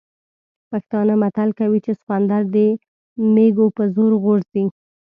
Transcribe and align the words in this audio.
پښتانه 0.69 1.13
متل 1.21 1.49
کوي 1.59 1.79
چې 1.85 1.91
سخوندر 1.99 2.41
د 2.55 2.57
مېږوي 3.33 3.69
په 3.77 3.83
زور 3.95 4.11
غورځي. 4.23 4.65